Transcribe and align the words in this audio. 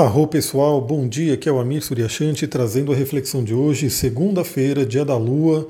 Arro 0.00 0.26
pessoal, 0.26 0.80
bom 0.80 1.06
dia, 1.06 1.34
aqui 1.34 1.46
é 1.46 1.52
o 1.52 1.60
Amir 1.60 1.82
Suryashanti 1.82 2.46
trazendo 2.46 2.90
a 2.90 2.96
reflexão 2.96 3.44
de 3.44 3.52
hoje, 3.52 3.90
segunda-feira, 3.90 4.86
dia 4.86 5.04
da 5.04 5.14
lua. 5.14 5.68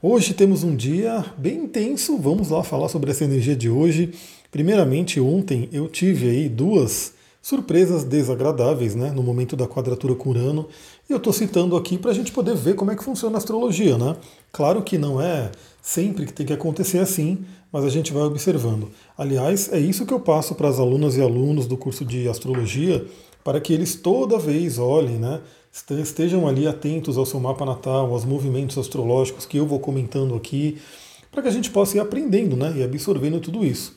Hoje 0.00 0.32
temos 0.32 0.64
um 0.64 0.74
dia 0.74 1.22
bem 1.36 1.64
intenso, 1.64 2.16
vamos 2.16 2.48
lá 2.48 2.64
falar 2.64 2.88
sobre 2.88 3.10
essa 3.10 3.24
energia 3.24 3.54
de 3.54 3.68
hoje. 3.68 4.14
Primeiramente, 4.50 5.20
ontem 5.20 5.68
eu 5.74 5.88
tive 5.88 6.26
aí 6.26 6.48
duas 6.48 7.12
surpresas 7.42 8.02
desagradáveis 8.02 8.94
né, 8.94 9.12
no 9.14 9.22
momento 9.22 9.54
da 9.54 9.66
quadratura 9.66 10.14
com 10.14 10.30
Urano, 10.30 10.68
e 11.06 11.12
eu 11.12 11.18
estou 11.18 11.34
citando 11.34 11.76
aqui 11.76 11.98
para 11.98 12.12
a 12.12 12.14
gente 12.14 12.32
poder 12.32 12.56
ver 12.56 12.76
como 12.76 12.92
é 12.92 12.96
que 12.96 13.04
funciona 13.04 13.36
a 13.36 13.38
astrologia. 13.38 13.98
Né? 13.98 14.16
Claro 14.52 14.80
que 14.80 14.96
não 14.96 15.20
é 15.20 15.50
sempre 15.82 16.24
que 16.24 16.32
tem 16.32 16.46
que 16.46 16.52
acontecer 16.54 16.98
assim, 16.98 17.44
mas 17.70 17.84
a 17.84 17.90
gente 17.90 18.10
vai 18.10 18.22
observando. 18.22 18.88
Aliás, 19.18 19.70
é 19.70 19.78
isso 19.78 20.06
que 20.06 20.14
eu 20.14 20.20
passo 20.20 20.54
para 20.54 20.66
as 20.66 20.78
alunas 20.78 21.18
e 21.18 21.20
alunos 21.20 21.66
do 21.66 21.76
curso 21.76 22.06
de 22.06 22.26
astrologia 22.26 23.06
para 23.46 23.60
que 23.60 23.72
eles 23.72 23.94
toda 23.94 24.40
vez 24.40 24.76
olhem, 24.76 25.20
né, 25.20 25.40
estejam 26.02 26.48
ali 26.48 26.66
atentos 26.66 27.16
ao 27.16 27.24
seu 27.24 27.38
mapa 27.38 27.64
natal, 27.64 28.12
aos 28.12 28.24
movimentos 28.24 28.76
astrológicos 28.76 29.46
que 29.46 29.56
eu 29.56 29.64
vou 29.64 29.78
comentando 29.78 30.34
aqui, 30.34 30.78
para 31.30 31.42
que 31.42 31.46
a 31.46 31.52
gente 31.52 31.70
possa 31.70 31.96
ir 31.96 32.00
aprendendo 32.00 32.56
né, 32.56 32.74
e 32.76 32.82
absorvendo 32.82 33.38
tudo 33.38 33.64
isso. 33.64 33.96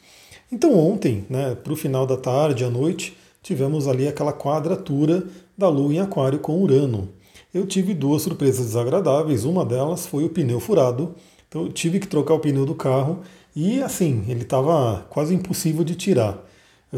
Então 0.51 0.77
ontem, 0.77 1.25
né, 1.27 1.55
para 1.55 1.73
o 1.73 1.75
final 1.75 2.05
da 2.05 2.15
tarde, 2.15 2.63
à 2.63 2.69
noite, 2.69 3.17
tivemos 3.41 3.87
ali 3.87 4.07
aquela 4.07 4.31
quadratura 4.31 5.23
da 5.57 5.67
Lua 5.67 5.95
em 5.95 5.99
Aquário 5.99 6.37
com 6.37 6.61
Urano. 6.61 7.09
Eu 7.51 7.65
tive 7.65 7.95
duas 7.95 8.21
surpresas 8.21 8.67
desagradáveis, 8.67 9.45
uma 9.45 9.65
delas 9.65 10.05
foi 10.05 10.25
o 10.25 10.29
pneu 10.29 10.59
furado, 10.59 11.15
então 11.47 11.63
eu 11.63 11.71
tive 11.71 11.99
que 11.99 12.07
trocar 12.07 12.35
o 12.35 12.39
pneu 12.39 12.67
do 12.67 12.75
carro 12.75 13.21
e 13.55 13.81
assim, 13.81 14.25
ele 14.27 14.43
estava 14.43 15.07
quase 15.09 15.33
impossível 15.33 15.83
de 15.83 15.95
tirar. 15.95 16.47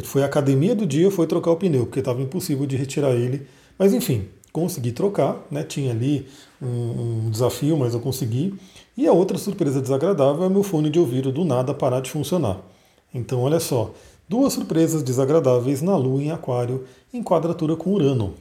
Foi 0.03 0.23
a 0.23 0.25
academia 0.25 0.73
do 0.73 0.85
dia, 0.85 1.11
foi 1.11 1.27
trocar 1.27 1.51
o 1.51 1.57
pneu, 1.57 1.85
porque 1.85 1.99
estava 1.99 2.21
impossível 2.21 2.65
de 2.65 2.77
retirar 2.77 3.11
ele. 3.11 3.45
Mas 3.77 3.93
enfim, 3.93 4.27
consegui 4.51 4.91
trocar, 4.91 5.45
né? 5.49 5.63
Tinha 5.63 5.91
ali 5.91 6.27
um, 6.61 7.25
um, 7.25 7.29
desafio, 7.29 7.77
mas 7.77 7.93
eu 7.93 7.99
consegui. 7.99 8.53
E 8.95 9.07
a 9.07 9.11
outra 9.11 9.37
surpresa 9.37 9.81
desagradável 9.81 10.43
é 10.43 10.49
meu 10.49 10.63
fone 10.63 10.89
de 10.89 10.99
ouvido 10.99 11.31
do 11.31 11.43
nada 11.43 11.73
parar 11.73 12.01
de 12.01 12.09
funcionar. 12.09 12.61
Então, 13.13 13.41
olha 13.41 13.59
só, 13.59 13.93
duas 14.27 14.53
surpresas 14.53 15.03
desagradáveis 15.03 15.81
na 15.81 15.97
Lua 15.97 16.21
em 16.21 16.31
Aquário 16.31 16.85
em 17.13 17.21
quadratura 17.21 17.75
com 17.75 17.93
Urano. 17.93 18.33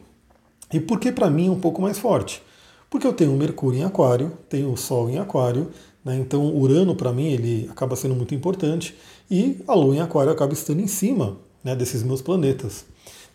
E 0.73 0.79
por 0.79 1.01
que 1.01 1.11
para 1.11 1.29
mim 1.29 1.48
é 1.48 1.51
um 1.51 1.59
pouco 1.59 1.83
mais 1.83 1.98
forte? 1.98 2.41
Porque 2.89 3.07
eu 3.07 3.12
tenho 3.12 3.33
Mercúrio 3.37 3.81
em 3.81 3.85
Aquário, 3.85 4.33
tenho 4.48 4.73
o 4.73 4.77
Sol 4.77 5.09
em 5.09 5.19
Aquário, 5.19 5.70
né? 6.05 6.17
então 6.17 6.57
Urano 6.57 6.95
para 6.95 7.12
mim 7.12 7.27
ele 7.27 7.69
acaba 7.70 7.95
sendo 7.95 8.14
muito 8.14 8.35
importante 8.35 8.97
e 9.31 9.62
a 9.67 9.75
Lua 9.75 9.95
em 9.95 10.00
Aquário 10.00 10.33
acaba 10.33 10.53
estando 10.53 10.81
em 10.81 10.86
cima 10.86 11.39
né, 11.62 11.77
desses 11.77 12.03
meus 12.03 12.20
planetas. 12.20 12.84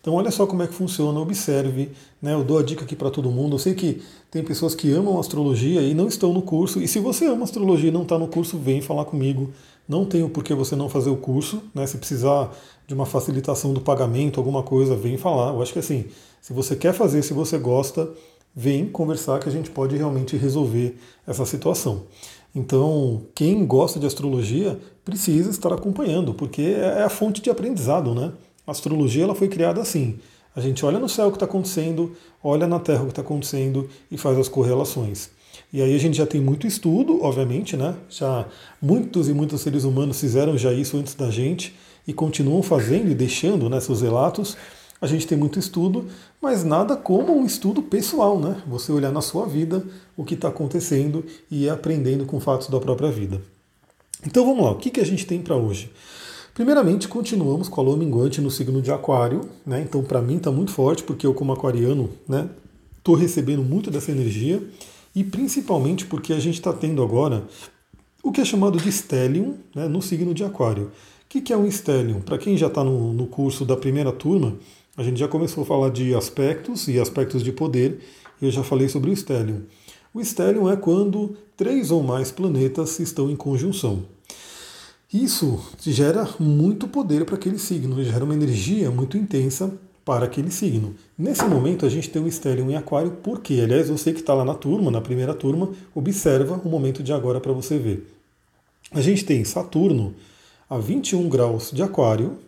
Então 0.00 0.14
olha 0.14 0.30
só 0.30 0.46
como 0.46 0.62
é 0.62 0.68
que 0.68 0.74
funciona, 0.74 1.18
observe, 1.18 1.90
né, 2.22 2.34
eu 2.34 2.44
dou 2.44 2.58
a 2.58 2.62
dica 2.62 2.84
aqui 2.84 2.94
para 2.94 3.10
todo 3.10 3.30
mundo. 3.30 3.56
Eu 3.56 3.58
sei 3.58 3.74
que 3.74 4.02
tem 4.30 4.44
pessoas 4.44 4.74
que 4.74 4.92
amam 4.92 5.18
astrologia 5.18 5.80
e 5.80 5.94
não 5.94 6.06
estão 6.06 6.32
no 6.32 6.42
curso. 6.42 6.80
E 6.80 6.86
se 6.86 7.00
você 7.00 7.26
ama 7.26 7.42
astrologia 7.42 7.88
e 7.88 7.92
não 7.92 8.02
está 8.02 8.16
no 8.16 8.28
curso, 8.28 8.56
vem 8.56 8.80
falar 8.80 9.04
comigo. 9.04 9.50
Não 9.88 10.04
tenho 10.04 10.28
por 10.28 10.44
que 10.44 10.54
você 10.54 10.76
não 10.76 10.88
fazer 10.88 11.10
o 11.10 11.16
curso. 11.16 11.60
Né, 11.74 11.84
se 11.86 11.98
precisar 11.98 12.52
de 12.86 12.94
uma 12.94 13.04
facilitação 13.04 13.72
do 13.74 13.80
pagamento, 13.80 14.38
alguma 14.38 14.62
coisa, 14.62 14.94
vem 14.94 15.16
falar. 15.16 15.52
Eu 15.52 15.60
acho 15.60 15.72
que 15.72 15.80
assim, 15.80 16.04
se 16.40 16.52
você 16.52 16.76
quer 16.76 16.92
fazer, 16.92 17.22
se 17.22 17.32
você 17.32 17.58
gosta, 17.58 18.08
vem 18.54 18.86
conversar 18.86 19.40
que 19.40 19.48
a 19.48 19.52
gente 19.52 19.70
pode 19.70 19.96
realmente 19.96 20.36
resolver 20.36 20.96
essa 21.26 21.44
situação. 21.44 22.04
Então, 22.56 23.20
quem 23.34 23.66
gosta 23.66 24.00
de 24.00 24.06
astrologia 24.06 24.78
precisa 25.04 25.50
estar 25.50 25.74
acompanhando, 25.74 26.32
porque 26.32 26.62
é 26.62 27.02
a 27.02 27.08
fonte 27.10 27.42
de 27.42 27.50
aprendizado, 27.50 28.14
né? 28.14 28.32
A 28.66 28.70
astrologia 28.70 29.24
ela 29.24 29.34
foi 29.34 29.46
criada 29.46 29.78
assim. 29.78 30.18
A 30.54 30.60
gente 30.62 30.82
olha 30.82 30.98
no 30.98 31.06
céu 31.06 31.26
o 31.26 31.30
que 31.30 31.36
está 31.36 31.44
acontecendo, 31.44 32.16
olha 32.42 32.66
na 32.66 32.80
Terra 32.80 33.02
o 33.02 33.04
que 33.04 33.12
está 33.12 33.20
acontecendo 33.20 33.90
e 34.10 34.16
faz 34.16 34.38
as 34.38 34.48
correlações. 34.48 35.28
E 35.70 35.82
aí 35.82 35.94
a 35.94 35.98
gente 35.98 36.16
já 36.16 36.24
tem 36.24 36.40
muito 36.40 36.66
estudo, 36.66 37.22
obviamente, 37.22 37.76
né? 37.76 37.94
Já 38.08 38.46
muitos 38.80 39.28
e 39.28 39.34
muitos 39.34 39.60
seres 39.60 39.84
humanos 39.84 40.18
fizeram 40.18 40.56
já 40.56 40.72
isso 40.72 40.96
antes 40.96 41.14
da 41.14 41.30
gente 41.30 41.74
e 42.08 42.14
continuam 42.14 42.62
fazendo 42.62 43.10
e 43.10 43.14
deixando 43.14 43.68
né, 43.68 43.78
seus 43.80 44.00
relatos. 44.00 44.56
A 45.00 45.06
gente 45.06 45.26
tem 45.26 45.36
muito 45.36 45.58
estudo, 45.58 46.06
mas 46.40 46.64
nada 46.64 46.96
como 46.96 47.36
um 47.36 47.44
estudo 47.44 47.82
pessoal, 47.82 48.40
né? 48.40 48.62
Você 48.66 48.90
olhar 48.90 49.12
na 49.12 49.20
sua 49.20 49.46
vida 49.46 49.84
o 50.16 50.24
que 50.24 50.34
está 50.34 50.48
acontecendo 50.48 51.24
e 51.50 51.64
ir 51.64 51.68
aprendendo 51.68 52.24
com 52.24 52.40
fatos 52.40 52.68
da 52.68 52.80
própria 52.80 53.10
vida. 53.10 53.42
Então 54.26 54.44
vamos 54.46 54.64
lá, 54.64 54.70
o 54.70 54.76
que, 54.76 54.90
que 54.90 55.00
a 55.00 55.04
gente 55.04 55.26
tem 55.26 55.42
para 55.42 55.54
hoje? 55.54 55.90
Primeiramente, 56.54 57.06
continuamos 57.06 57.68
com 57.68 57.82
a 57.82 57.84
lua 57.84 57.98
minguante 57.98 58.40
no 58.40 58.50
signo 58.50 58.80
de 58.80 58.90
Aquário, 58.90 59.42
né? 59.66 59.82
Então, 59.82 60.02
para 60.02 60.22
mim 60.22 60.38
está 60.38 60.50
muito 60.50 60.70
forte, 60.70 61.02
porque 61.02 61.26
eu, 61.26 61.34
como 61.34 61.52
aquariano, 61.52 62.08
né, 62.26 62.48
estou 62.96 63.14
recebendo 63.14 63.62
muito 63.62 63.90
dessa 63.90 64.10
energia, 64.10 64.62
e 65.14 65.22
principalmente 65.22 66.06
porque 66.06 66.32
a 66.32 66.38
gente 66.38 66.54
está 66.54 66.72
tendo 66.72 67.02
agora 67.02 67.44
o 68.22 68.32
que 68.32 68.40
é 68.40 68.44
chamado 68.44 68.78
de 68.78 68.90
stellium 68.90 69.56
né, 69.74 69.86
no 69.86 70.00
signo 70.00 70.32
de 70.32 70.44
Aquário. 70.44 70.84
O 70.84 70.90
que, 71.28 71.42
que 71.42 71.52
é 71.52 71.56
um 71.56 71.70
stellium? 71.70 72.22
Para 72.22 72.38
quem 72.38 72.56
já 72.56 72.68
está 72.68 72.82
no, 72.82 73.12
no 73.12 73.26
curso 73.26 73.66
da 73.66 73.76
primeira 73.76 74.10
turma, 74.10 74.56
a 74.96 75.02
gente 75.02 75.18
já 75.18 75.28
começou 75.28 75.62
a 75.62 75.66
falar 75.66 75.90
de 75.90 76.14
aspectos 76.14 76.88
e 76.88 76.98
aspectos 76.98 77.42
de 77.42 77.52
poder, 77.52 78.00
eu 78.40 78.50
já 78.50 78.62
falei 78.62 78.88
sobre 78.88 79.10
o 79.10 79.16
stellium. 79.16 79.62
O 80.14 80.20
stellium 80.20 80.70
é 80.70 80.76
quando 80.76 81.36
três 81.56 81.90
ou 81.90 82.02
mais 82.02 82.30
planetas 82.30 82.98
estão 82.98 83.30
em 83.30 83.36
conjunção. 83.36 84.04
Isso 85.12 85.62
gera 85.80 86.28
muito 86.40 86.88
poder 86.88 87.24
para 87.24 87.36
aquele 87.36 87.58
signo, 87.58 88.02
gera 88.02 88.24
uma 88.24 88.34
energia 88.34 88.90
muito 88.90 89.16
intensa 89.16 89.72
para 90.04 90.24
aquele 90.24 90.50
signo. 90.50 90.94
Nesse 91.18 91.44
momento 91.44 91.84
a 91.84 91.88
gente 91.88 92.08
tem 92.08 92.22
um 92.22 92.30
stellium 92.30 92.70
em 92.70 92.76
aquário, 92.76 93.18
porque, 93.22 93.60
aliás, 93.60 93.88
você 93.88 94.12
que 94.12 94.20
está 94.20 94.32
lá 94.32 94.44
na 94.44 94.54
turma, 94.54 94.90
na 94.90 95.00
primeira 95.00 95.34
turma, 95.34 95.70
observa 95.94 96.60
o 96.64 96.68
momento 96.68 97.02
de 97.02 97.12
agora 97.12 97.40
para 97.40 97.52
você 97.52 97.76
ver. 97.76 98.06
A 98.92 99.00
gente 99.00 99.24
tem 99.24 99.44
Saturno 99.44 100.14
a 100.70 100.78
21 100.78 101.28
graus 101.28 101.70
de 101.72 101.82
aquário, 101.82 102.38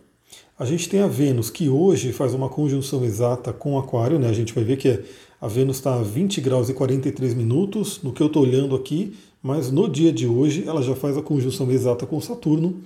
a 0.59 0.65
gente 0.65 0.89
tem 0.89 0.99
a 0.99 1.07
Vênus, 1.07 1.49
que 1.49 1.69
hoje 1.69 2.11
faz 2.11 2.33
uma 2.33 2.49
conjunção 2.49 3.05
exata 3.05 3.53
com 3.53 3.79
Aquário, 3.79 4.19
né? 4.19 4.27
A 4.27 4.33
gente 4.33 4.53
vai 4.53 4.61
ver 4.61 4.75
que 4.75 4.99
a 5.39 5.47
Vênus 5.47 5.77
está 5.77 5.95
a 5.95 6.03
20 6.03 6.41
graus 6.41 6.67
e 6.67 6.73
43 6.73 7.33
minutos, 7.33 8.01
no 8.03 8.11
que 8.11 8.21
eu 8.21 8.27
estou 8.27 8.43
olhando 8.43 8.75
aqui, 8.75 9.15
mas 9.41 9.71
no 9.71 9.87
dia 9.87 10.11
de 10.11 10.27
hoje 10.27 10.65
ela 10.67 10.81
já 10.81 10.93
faz 10.93 11.17
a 11.17 11.21
conjunção 11.21 11.71
exata 11.71 12.05
com 12.05 12.19
Saturno. 12.19 12.81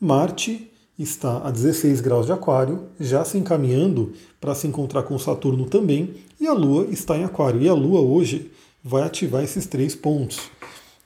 Marte 0.00 0.70
está 0.96 1.38
a 1.38 1.50
16 1.50 2.00
graus 2.00 2.26
de 2.26 2.30
Aquário, 2.30 2.84
já 3.00 3.24
se 3.24 3.36
encaminhando 3.36 4.12
para 4.40 4.54
se 4.54 4.68
encontrar 4.68 5.02
com 5.02 5.18
Saturno 5.18 5.66
também, 5.66 6.14
e 6.40 6.46
a 6.46 6.52
Lua 6.52 6.86
está 6.88 7.18
em 7.18 7.24
Aquário. 7.24 7.60
E 7.60 7.68
a 7.68 7.74
Lua 7.74 8.00
hoje 8.00 8.48
vai 8.82 9.02
ativar 9.02 9.42
esses 9.42 9.66
três 9.66 9.92
pontos. 9.92 10.38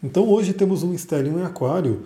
Então 0.04 0.28
hoje 0.28 0.52
temos 0.52 0.82
um 0.82 0.92
estélio 0.92 1.38
em 1.38 1.42
Aquário, 1.42 2.02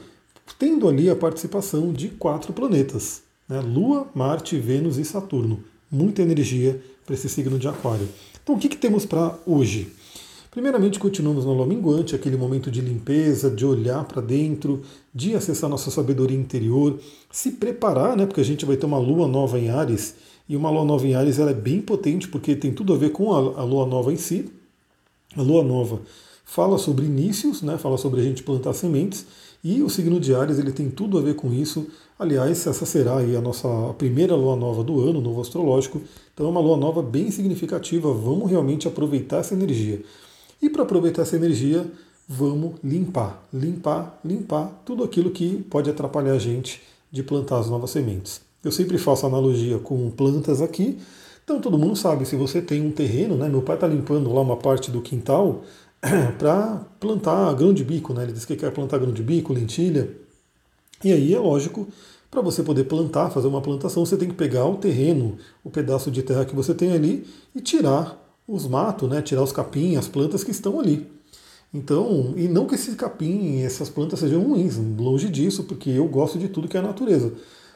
tendo 0.57 0.89
ali 0.89 1.11
a 1.11 1.17
participação 1.17 1.93
de 1.93 2.09
quatro 2.11 2.53
planetas. 2.53 3.26
Né? 3.49 3.61
Lua, 3.61 4.09
Marte, 4.15 4.59
Vênus 4.59 4.99
e 4.99 5.05
Saturno. 5.05 5.61
Muita 5.91 6.23
energia 6.23 6.81
para 7.05 7.15
esse 7.15 7.29
signo 7.29 7.59
de 7.59 7.69
Aquário. 7.69 8.09
Então, 8.43 8.55
o 8.55 8.59
que, 8.59 8.69
que 8.69 8.77
temos 8.77 9.07
para 9.07 9.39
hoje? 9.47 9.93
Primeiramente, 10.51 10.99
continuamos 10.99 11.45
no 11.45 11.53
lua 11.53 11.67
minguante, 11.67 12.15
aquele 12.15 12.37
momento 12.37 12.71
de 12.71 12.81
limpeza, 12.81 13.51
de 13.51 13.67
olhar 13.67 14.05
para 14.05 14.23
dentro, 14.23 14.83
de 15.15 15.35
acessar 15.35 15.69
nossa 15.69 15.91
sabedoria 15.91 16.37
interior, 16.37 16.99
se 17.31 17.53
preparar, 17.53 18.17
né? 18.17 18.25
Porque 18.25 18.41
a 18.41 18.45
gente 18.45 18.65
vai 18.65 18.77
ter 18.77 18.87
uma 18.87 18.99
lua 18.99 19.29
nova 19.29 19.59
em 19.59 19.69
Ares, 19.69 20.15
e 20.49 20.57
uma 20.57 20.71
lua 20.71 20.85
nova 20.85 21.07
em 21.07 21.15
Ares 21.15 21.39
ela 21.39 21.51
é 21.51 21.55
bem 21.55 21.83
potente, 21.83 22.27
porque 22.27 22.57
tem 22.57 22.73
tudo 22.73 22.95
a 22.95 22.97
ver 22.97 23.11
com 23.11 23.35
a, 23.35 23.61
a 23.61 23.65
lua 23.65 23.85
nova 23.85 24.11
em 24.13 24.17
si. 24.17 24.51
A 25.37 25.43
lua 25.43 25.63
nova 25.63 26.01
fala 26.47 26.79
sobre 26.79 27.05
inícios, 27.05 27.61
né? 27.61 27.77
Fala 27.77 27.99
sobre 27.99 28.21
a 28.21 28.25
gente 28.25 28.43
plantar 28.43 28.73
sementes, 28.73 29.27
e 29.63 29.83
o 29.83 29.91
signo 29.91 30.21
de 30.21 30.33
Ares 30.35 30.59
ele 30.59 30.71
tem 30.71 30.89
tudo 30.89 31.19
a 31.19 31.21
ver 31.21 31.35
com 31.35 31.53
isso. 31.53 31.89
Aliás, 32.19 32.67
essa 32.67 32.87
será 32.87 33.19
a 33.19 33.41
nossa 33.41 33.69
primeira 33.99 34.35
lua 34.35 34.55
nova 34.55 34.85
do 34.85 35.01
ano, 35.01 35.21
novo 35.21 35.41
astrológico. 35.41 36.01
Então 36.33 36.47
é 36.47 36.49
uma 36.49 36.61
lua 36.61 36.77
nova 36.77 37.03
bem 37.03 37.31
significativa. 37.33 38.13
Vamos 38.13 38.49
realmente 38.49 38.87
aproveitar 38.87 39.39
essa 39.39 39.55
energia. 39.55 40.01
E 40.63 40.71
para 40.71 40.85
aproveitar 40.85 41.23
essa 41.23 41.35
energia, 41.35 41.85
vamos 42.29 42.75
limpar, 42.83 43.45
limpar, 43.53 44.21
limpar 44.25 44.83
tudo 44.87 45.03
aquilo 45.03 45.31
que 45.31 45.65
pode 45.69 45.91
atrapalhar 45.91 46.33
a 46.33 46.39
gente 46.39 46.81
de 47.11 47.23
plantar 47.23 47.59
as 47.59 47.69
novas 47.69 47.91
sementes. 47.91 48.41
Eu 48.63 48.71
sempre 48.71 48.99
faço 48.99 49.27
analogia 49.27 49.79
com 49.79 50.11
plantas 50.11 50.63
aqui. 50.63 50.97
Então 51.43 51.61
todo 51.61 51.79
mundo 51.79 51.97
sabe, 51.97 52.25
se 52.25 52.37
você 52.37 52.61
tem 52.63 52.81
um 52.83 52.91
terreno, 52.91 53.37
né? 53.37 53.49
Meu 53.49 53.63
pai 53.63 53.77
está 53.77 53.87
limpando 53.87 54.33
lá 54.33 54.41
uma 54.41 54.57
parte 54.57 54.91
do 54.91 55.01
quintal 55.01 55.63
para 56.39 56.87
plantar 57.01 57.55
grão 57.55 57.73
de 57.73 57.85
bico, 57.85 58.13
né? 58.13 58.25
Ele 58.25 58.33
disse 58.33 58.47
que 58.47 58.57
quer 58.57 58.71
plantar 58.73 58.99
grão 58.99 59.13
de 59.13 59.23
bico, 59.23 59.53
lentilha. 59.53 60.17
E 61.05 61.13
aí 61.13 61.35
é 61.35 61.39
lógico, 61.39 61.89
para 62.31 62.41
você 62.41 62.63
poder 62.63 62.85
plantar, 62.85 63.31
fazer 63.31 63.49
uma 63.49 63.61
plantação, 63.61 64.05
você 64.05 64.17
tem 64.17 64.29
que 64.29 64.35
pegar 64.35 64.65
o 64.67 64.77
terreno, 64.77 65.37
o 65.63 65.71
pedaço 65.71 66.11
de 66.11 66.23
terra 66.23 66.45
que 66.45 66.55
você 66.55 66.75
tem 66.75 66.93
ali 66.93 67.27
e 67.55 67.61
tirar 67.61 68.23
os 68.47 68.67
matos, 68.67 69.09
né? 69.09 69.23
Tirar 69.23 69.43
os 69.43 69.53
capim, 69.53 69.97
as 69.97 70.09
plantas 70.09 70.45
que 70.45 70.51
estão 70.51 70.79
ali. 70.79 71.07
Então, 71.73 72.33
e 72.37 72.49
não 72.49 72.67
que 72.67 72.75
esse 72.75 72.93
capim, 72.93 73.61
essas 73.61 73.89
plantas 73.91 74.21
sejam 74.21 74.43
ruins, 74.43 74.77
longe 74.99 75.29
disso, 75.29 75.65
porque 75.65 75.91
eu 75.91 76.07
gosto 76.07 76.39
de 76.39 76.49
tudo 76.49 76.69
que 76.69 76.77
é 76.77 76.81
a 76.81 76.83
natureza. 76.83 77.33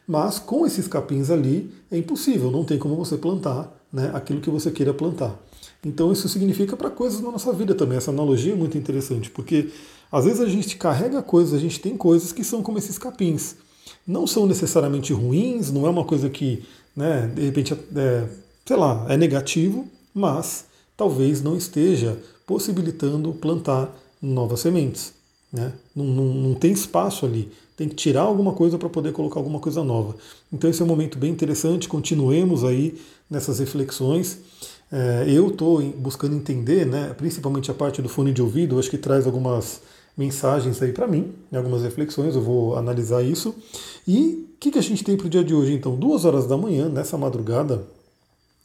Mas 0.06 0.38
com 0.38 0.66
esses 0.66 0.88
capins 0.88 1.30
ali 1.30 1.70
é 1.90 1.98
impossível, 1.98 2.50
não 2.50 2.64
tem 2.64 2.78
como 2.78 2.96
você 2.96 3.16
plantar 3.16 3.72
né, 3.92 4.10
aquilo 4.14 4.40
que 4.40 4.50
você 4.50 4.70
queira 4.70 4.94
plantar. 4.94 5.38
Então 5.84 6.12
isso 6.12 6.28
significa 6.28 6.76
para 6.76 6.90
coisas 6.90 7.20
na 7.20 7.30
nossa 7.30 7.52
vida 7.52 7.74
também. 7.74 7.96
Essa 7.96 8.10
analogia 8.10 8.52
é 8.52 8.56
muito 8.56 8.76
interessante, 8.76 9.30
porque 9.30 9.70
às 10.12 10.24
vezes 10.24 10.40
a 10.40 10.48
gente 10.48 10.76
carrega 10.76 11.22
coisas, 11.22 11.54
a 11.54 11.58
gente 11.58 11.80
tem 11.80 11.96
coisas 11.96 12.32
que 12.32 12.44
são 12.44 12.62
como 12.62 12.78
esses 12.78 12.98
capins. 12.98 13.56
Não 14.06 14.26
são 14.26 14.46
necessariamente 14.46 15.12
ruins, 15.12 15.70
não 15.70 15.86
é 15.86 15.90
uma 15.90 16.04
coisa 16.04 16.28
que, 16.28 16.64
né, 16.94 17.30
de 17.34 17.42
repente, 17.42 17.72
é, 17.72 18.26
sei 18.66 18.76
lá, 18.76 19.06
é 19.08 19.16
negativo, 19.16 19.86
mas 20.14 20.66
talvez 20.96 21.42
não 21.42 21.56
esteja 21.56 22.18
possibilitando 22.46 23.32
plantar 23.32 23.94
novas 24.20 24.60
sementes. 24.60 25.14
Né? 25.52 25.72
Não, 25.94 26.04
não, 26.04 26.24
não 26.24 26.54
tem 26.54 26.72
espaço 26.72 27.26
ali. 27.26 27.50
Tem 27.76 27.88
que 27.88 27.94
tirar 27.94 28.22
alguma 28.22 28.52
coisa 28.52 28.78
para 28.78 28.88
poder 28.88 29.12
colocar 29.12 29.40
alguma 29.40 29.58
coisa 29.58 29.82
nova. 29.82 30.14
Então 30.52 30.68
esse 30.68 30.82
é 30.82 30.84
um 30.84 30.88
momento 30.88 31.18
bem 31.18 31.32
interessante. 31.32 31.88
Continuemos 31.88 32.64
aí 32.64 33.00
nessas 33.28 33.58
reflexões. 33.58 34.38
É, 34.92 35.24
eu 35.28 35.48
estou 35.48 35.80
buscando 35.80 36.34
entender, 36.34 36.84
né, 36.84 37.14
principalmente 37.16 37.70
a 37.70 37.74
parte 37.74 38.02
do 38.02 38.08
fone 38.08 38.32
de 38.32 38.42
ouvido, 38.42 38.78
acho 38.78 38.90
que 38.90 38.98
traz 38.98 39.24
algumas 39.24 39.80
mensagens 40.16 40.82
aí 40.82 40.92
para 40.92 41.06
mim, 41.06 41.32
né, 41.50 41.58
algumas 41.58 41.82
reflexões, 41.82 42.34
eu 42.34 42.42
vou 42.42 42.76
analisar 42.76 43.22
isso. 43.22 43.54
E 44.06 44.48
o 44.54 44.58
que, 44.58 44.72
que 44.72 44.78
a 44.78 44.82
gente 44.82 45.04
tem 45.04 45.16
para 45.16 45.26
o 45.26 45.30
dia 45.30 45.44
de 45.44 45.54
hoje? 45.54 45.72
Então, 45.72 45.94
duas 45.94 46.24
horas 46.24 46.46
da 46.46 46.56
manhã, 46.56 46.88
nessa 46.88 47.16
madrugada, 47.16 47.86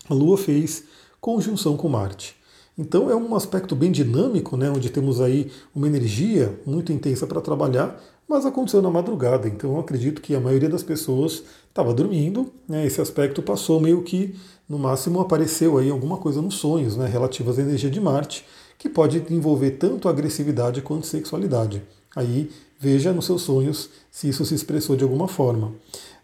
a 0.10 0.14
Lua 0.14 0.38
fez 0.38 0.84
conjunção 1.22 1.78
com 1.78 1.88
Marte. 1.88 2.36
Então 2.78 3.10
é 3.10 3.16
um 3.16 3.36
aspecto 3.36 3.74
bem 3.76 3.92
dinâmico, 3.92 4.58
né, 4.58 4.70
onde 4.70 4.90
temos 4.90 5.22
aí 5.22 5.50
uma 5.74 5.88
energia 5.88 6.60
muito 6.66 6.92
intensa 6.92 7.26
para 7.26 7.40
trabalhar, 7.40 8.02
mas 8.28 8.46
aconteceu 8.46 8.82
na 8.82 8.90
madrugada, 8.90 9.48
então 9.48 9.74
eu 9.74 9.80
acredito 9.80 10.22
que 10.22 10.36
a 10.36 10.42
maioria 10.42 10.68
das 10.68 10.84
pessoas 10.84 11.44
estava 11.70 11.94
dormindo, 11.94 12.52
né, 12.68 12.86
esse 12.86 13.00
aspecto 13.00 13.42
passou 13.42 13.80
meio 13.80 14.02
que, 14.04 14.36
no 14.68 14.80
máximo, 14.80 15.20
apareceu 15.20 15.78
aí 15.78 15.90
alguma 15.90 16.18
coisa 16.18 16.42
nos 16.42 16.56
sonhos, 16.56 16.98
né, 16.98 17.08
relativas 17.08 17.60
à 17.60 17.62
energia 17.62 17.90
de 17.90 18.00
Marte, 18.02 18.46
que 18.78 18.90
pode 18.90 19.24
envolver 19.30 19.72
tanto 19.72 20.10
agressividade 20.10 20.82
quanto 20.82 21.08
sexualidade. 21.08 21.82
Aí 22.16 22.50
veja 22.80 23.14
nos 23.14 23.26
seus 23.26 23.42
sonhos 23.42 23.90
se 24.12 24.30
isso 24.30 24.46
se 24.46 24.56
expressou 24.56 24.96
de 24.96 25.04
alguma 25.04 25.28
forma. 25.28 25.74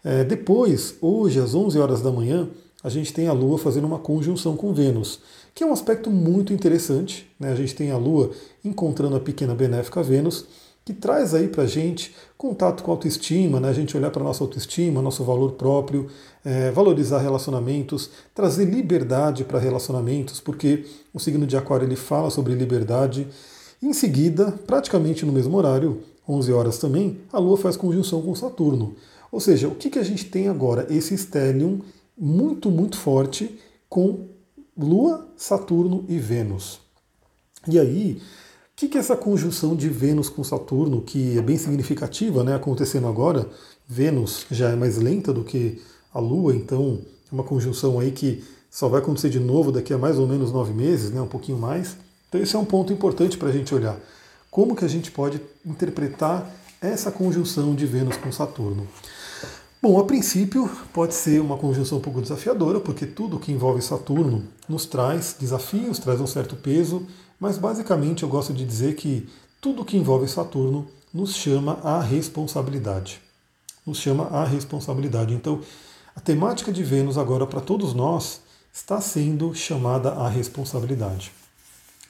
É, 0.04 0.24
depois, 0.24 0.96
hoje 1.00 1.38
às 1.38 1.54
11 1.54 1.78
horas 1.78 2.02
da 2.02 2.10
manhã, 2.10 2.48
a 2.82 2.88
gente 2.88 3.12
tem 3.12 3.28
a 3.28 3.32
Lua 3.32 3.58
fazendo 3.58 3.86
uma 3.86 3.98
conjunção 3.98 4.56
com 4.56 4.72
Vênus, 4.72 5.20
que 5.54 5.62
é 5.62 5.66
um 5.66 5.72
aspecto 5.72 6.10
muito 6.10 6.52
interessante. 6.52 7.30
Né? 7.38 7.52
A 7.52 7.54
gente 7.54 7.74
tem 7.74 7.92
a 7.92 7.96
Lua 7.96 8.32
encontrando 8.64 9.14
a 9.14 9.20
pequena 9.20 9.54
benéfica 9.54 10.02
Vênus, 10.02 10.46
que 10.84 10.92
traz 10.92 11.34
aí 11.34 11.48
para 11.48 11.62
a 11.62 11.66
gente 11.66 12.14
contato 12.36 12.82
com 12.82 12.90
autoestima, 12.90 13.60
né? 13.60 13.68
a 13.68 13.72
gente 13.72 13.96
olhar 13.96 14.10
para 14.10 14.24
nossa 14.24 14.42
autoestima, 14.42 15.00
nosso 15.00 15.22
valor 15.22 15.52
próprio, 15.52 16.08
é, 16.44 16.70
valorizar 16.72 17.18
relacionamentos, 17.18 18.10
trazer 18.34 18.64
liberdade 18.64 19.44
para 19.44 19.60
relacionamentos, 19.60 20.40
porque 20.40 20.84
o 21.14 21.20
signo 21.20 21.46
de 21.46 21.56
Aquário 21.56 21.86
ele 21.86 21.96
fala 21.96 22.30
sobre 22.30 22.54
liberdade. 22.54 23.28
Em 23.80 23.92
seguida, 23.92 24.52
praticamente 24.66 25.24
no 25.24 25.32
mesmo 25.32 25.56
horário, 25.56 26.02
11 26.28 26.52
horas 26.52 26.78
também, 26.78 27.18
a 27.32 27.38
Lua 27.38 27.56
faz 27.56 27.76
conjunção 27.76 28.22
com 28.22 28.34
Saturno. 28.34 28.96
Ou 29.30 29.40
seja, 29.40 29.68
o 29.68 29.74
que, 29.74 29.90
que 29.90 29.98
a 29.98 30.04
gente 30.04 30.26
tem 30.26 30.48
agora? 30.48 30.86
Esse 30.90 31.16
stellium 31.16 31.80
muito, 32.18 32.70
muito 32.70 32.96
forte 32.96 33.58
com 33.88 34.28
Lua, 34.76 35.28
Saturno 35.36 36.04
e 36.08 36.18
Vênus. 36.18 36.80
E 37.68 37.78
aí, 37.78 38.20
que, 38.82 38.88
que 38.88 38.98
é 38.98 39.00
essa 39.00 39.16
conjunção 39.16 39.76
de 39.76 39.88
Vênus 39.88 40.28
com 40.28 40.42
Saturno, 40.42 41.02
que 41.02 41.38
é 41.38 41.42
bem 41.42 41.56
significativa, 41.56 42.42
né, 42.42 42.56
acontecendo 42.56 43.06
agora? 43.06 43.48
Vênus 43.86 44.44
já 44.50 44.70
é 44.70 44.74
mais 44.74 44.96
lenta 44.98 45.32
do 45.32 45.44
que 45.44 45.80
a 46.12 46.18
Lua, 46.18 46.54
então 46.54 46.98
é 47.30 47.34
uma 47.34 47.44
conjunção 47.44 48.00
aí 48.00 48.10
que 48.10 48.42
só 48.68 48.88
vai 48.88 49.00
acontecer 49.00 49.30
de 49.30 49.38
novo 49.38 49.70
daqui 49.70 49.92
a 49.92 49.98
mais 49.98 50.18
ou 50.18 50.26
menos 50.26 50.50
nove 50.50 50.72
meses, 50.72 51.12
né, 51.12 51.20
um 51.20 51.28
pouquinho 51.28 51.58
mais. 51.58 51.96
Então 52.28 52.40
esse 52.40 52.56
é 52.56 52.58
um 52.58 52.64
ponto 52.64 52.92
importante 52.92 53.38
para 53.38 53.50
a 53.50 53.52
gente 53.52 53.72
olhar. 53.72 53.96
Como 54.50 54.74
que 54.74 54.84
a 54.84 54.88
gente 54.88 55.12
pode 55.12 55.40
interpretar 55.64 56.50
essa 56.80 57.12
conjunção 57.12 57.76
de 57.76 57.86
Vênus 57.86 58.16
com 58.16 58.32
Saturno? 58.32 58.88
Bom, 59.80 59.98
a 59.98 60.04
princípio 60.04 60.68
pode 60.92 61.14
ser 61.14 61.40
uma 61.40 61.56
conjunção 61.56 61.98
um 61.98 62.00
pouco 62.00 62.20
desafiadora, 62.20 62.80
porque 62.80 63.06
tudo 63.06 63.38
que 63.38 63.52
envolve 63.52 63.80
Saturno 63.80 64.44
nos 64.68 64.86
traz 64.86 65.36
desafios, 65.38 65.98
traz 66.00 66.20
um 66.20 66.26
certo 66.26 66.56
peso, 66.56 67.06
mas 67.42 67.58
basicamente 67.58 68.22
eu 68.22 68.28
gosto 68.28 68.54
de 68.54 68.64
dizer 68.64 68.94
que 68.94 69.28
tudo 69.60 69.84
que 69.84 69.96
envolve 69.96 70.28
Saturno 70.28 70.86
nos 71.12 71.34
chama 71.34 71.72
à 71.82 72.00
responsabilidade. 72.00 73.20
Nos 73.84 73.98
chama 73.98 74.28
à 74.28 74.44
responsabilidade. 74.44 75.34
Então, 75.34 75.60
a 76.14 76.20
temática 76.20 76.72
de 76.72 76.84
Vênus 76.84 77.18
agora 77.18 77.44
para 77.44 77.60
todos 77.60 77.94
nós 77.94 78.42
está 78.72 79.00
sendo 79.00 79.52
chamada 79.56 80.10
à 80.12 80.28
responsabilidade. 80.28 81.32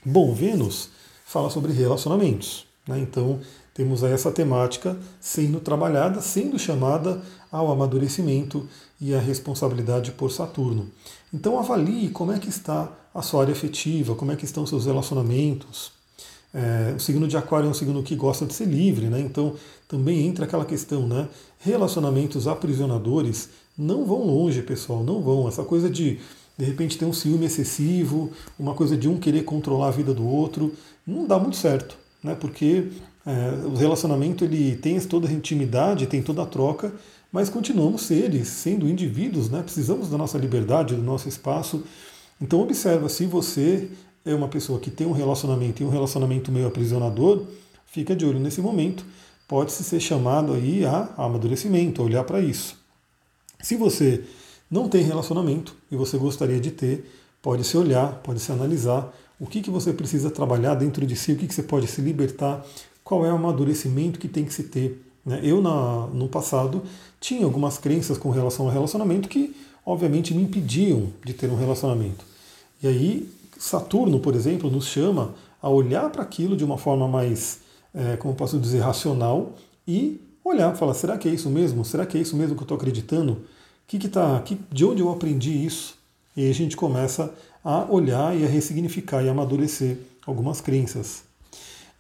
Bom, 0.05 0.34
Vênus 0.34 0.90
fala 1.25 1.49
sobre 1.49 1.73
relacionamentos. 1.73 2.67
Né? 2.87 2.99
Então, 2.99 3.40
temos 3.73 4.05
aí 4.05 4.12
essa 4.12 4.31
temática 4.31 4.99
sendo 5.19 5.61
trabalhada, 5.61 6.20
sendo 6.20 6.58
chamada 6.58 7.23
ao 7.50 7.73
amadurecimento 7.73 8.69
e 9.00 9.14
à 9.14 9.19
responsabilidade 9.19 10.12
por 10.12 10.31
Saturno. 10.31 10.90
Então 11.32 11.58
avalie 11.58 12.11
como 12.11 12.32
é 12.32 12.38
que 12.38 12.50
está 12.50 12.93
a 13.14 13.22
sua 13.22 13.42
área 13.42 13.52
afetiva, 13.52 14.14
como 14.14 14.32
é 14.32 14.36
que 14.36 14.44
estão 14.44 14.66
seus 14.66 14.86
relacionamentos. 14.86 15.92
É, 16.54 16.94
o 16.96 17.00
signo 17.00 17.26
de 17.26 17.36
Aquário 17.36 17.66
é 17.66 17.70
um 17.70 17.74
signo 17.74 18.02
que 18.02 18.14
gosta 18.14 18.44
de 18.44 18.52
ser 18.52 18.66
livre, 18.66 19.06
né? 19.06 19.20
Então 19.20 19.54
também 19.88 20.26
entra 20.26 20.44
aquela 20.44 20.64
questão, 20.64 21.06
né? 21.06 21.28
Relacionamentos 21.58 22.46
aprisionadores 22.46 23.48
não 23.76 24.04
vão 24.04 24.26
longe, 24.26 24.62
pessoal, 24.62 25.02
não 25.02 25.22
vão. 25.22 25.48
Essa 25.48 25.64
coisa 25.64 25.88
de 25.88 26.18
de 26.56 26.66
repente 26.66 26.98
ter 26.98 27.06
um 27.06 27.12
ciúme 27.14 27.46
excessivo, 27.46 28.30
uma 28.58 28.74
coisa 28.74 28.94
de 28.96 29.08
um 29.08 29.18
querer 29.18 29.42
controlar 29.42 29.88
a 29.88 29.90
vida 29.90 30.12
do 30.12 30.26
outro, 30.26 30.72
não 31.06 31.26
dá 31.26 31.38
muito 31.38 31.56
certo, 31.56 31.96
né? 32.22 32.34
Porque 32.34 32.88
é, 33.26 33.66
o 33.66 33.74
relacionamento 33.74 34.44
ele 34.44 34.76
tem 34.76 35.00
toda 35.00 35.28
a 35.28 35.32
intimidade, 35.32 36.06
tem 36.06 36.22
toda 36.22 36.42
a 36.42 36.46
troca, 36.46 36.92
mas 37.32 37.48
continuamos 37.48 38.02
seres, 38.02 38.48
sendo 38.48 38.86
indivíduos, 38.86 39.48
né? 39.48 39.62
precisamos 39.62 40.10
da 40.10 40.18
nossa 40.18 40.36
liberdade, 40.36 40.94
do 40.94 41.02
nosso 41.02 41.28
espaço. 41.28 41.82
Então 42.42 42.60
observa, 42.60 43.08
se 43.08 43.24
você 43.24 43.88
é 44.24 44.34
uma 44.34 44.48
pessoa 44.48 44.80
que 44.80 44.90
tem 44.90 45.06
um 45.06 45.12
relacionamento 45.12 45.80
e 45.80 45.86
um 45.86 45.88
relacionamento 45.88 46.50
meio 46.50 46.66
aprisionador, 46.66 47.44
fica 47.86 48.16
de 48.16 48.26
olho 48.26 48.40
nesse 48.40 48.60
momento. 48.60 49.06
Pode-se 49.46 49.84
ser 49.84 50.00
chamado 50.00 50.52
aí 50.52 50.84
a 50.84 51.08
amadurecimento, 51.16 52.02
a 52.02 52.04
olhar 52.04 52.24
para 52.24 52.40
isso. 52.40 52.76
Se 53.62 53.76
você 53.76 54.24
não 54.68 54.88
tem 54.88 55.04
relacionamento 55.04 55.76
e 55.88 55.94
você 55.94 56.18
gostaria 56.18 56.58
de 56.58 56.72
ter, 56.72 57.08
pode 57.40 57.62
se 57.62 57.76
olhar, 57.76 58.20
pode 58.24 58.40
se 58.40 58.50
analisar 58.50 59.14
o 59.38 59.46
que, 59.46 59.60
que 59.60 59.70
você 59.70 59.93
precisa 59.93 60.28
trabalhar 60.28 60.74
dentro 60.74 61.06
de 61.06 61.14
si, 61.14 61.32
o 61.32 61.36
que, 61.36 61.46
que 61.46 61.55
você 61.55 61.62
pode 61.62 61.86
se 61.86 62.00
libertar, 62.00 62.67
qual 63.05 63.24
é 63.24 63.32
o 63.32 63.36
amadurecimento 63.36 64.19
que 64.19 64.28
tem 64.28 64.44
que 64.44 64.52
se 64.52 64.64
ter 64.64 65.00
né? 65.24 65.40
Eu, 65.43 65.62
na, 65.62 66.08
no 66.08 66.28
passado, 66.28 66.82
tinha 67.20 67.44
algumas 67.44 67.78
crenças 67.78 68.19
com 68.19 68.31
relação 68.31 68.67
ao 68.67 68.72
relacionamento 68.72 69.28
que, 69.28 69.55
obviamente, 69.86 70.34
me 70.34 70.43
impediam 70.43 71.12
de 71.24 71.32
ter 71.32 71.48
um 71.48 71.56
relacionamento. 71.56 72.31
E 72.82 72.89
aí, 72.89 73.31
Saturno, 73.58 74.19
por 74.19 74.34
exemplo, 74.34 74.70
nos 74.70 74.86
chama 74.86 75.34
a 75.60 75.69
olhar 75.69 76.10
para 76.10 76.22
aquilo 76.22 76.56
de 76.56 76.65
uma 76.65 76.77
forma 76.77 77.06
mais, 77.06 77.60
é, 77.94 78.17
como 78.17 78.34
posso 78.34 78.58
dizer, 78.58 78.81
racional 78.81 79.53
e 79.86 80.20
olhar, 80.44 80.74
falar: 80.74 80.94
será 80.94 81.17
que 81.17 81.29
é 81.29 81.32
isso 81.32 81.48
mesmo? 81.48 81.84
Será 81.84 82.05
que 82.05 82.19
é 82.19 82.20
isso 82.20 82.36
mesmo 82.36 82.55
que 82.55 82.62
eu 82.62 82.65
estou 82.65 82.77
acreditando? 82.77 83.43
Que 83.86 83.98
que 83.98 84.08
tá, 84.08 84.41
que, 84.41 84.58
de 84.70 84.84
onde 84.84 85.01
eu 85.01 85.10
aprendi 85.10 85.65
isso? 85.65 85.96
E 86.36 86.43
aí 86.43 86.51
a 86.51 86.55
gente 86.55 86.77
começa 86.77 87.32
a 87.65 87.84
olhar 87.91 88.36
e 88.36 88.44
a 88.44 88.48
ressignificar 88.48 89.22
e 89.22 89.29
amadurecer 89.29 89.98
algumas 90.27 90.60
crenças. 90.60 91.22